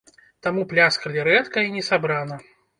[0.47, 2.43] Таму пляскалі рэдка і несабрана.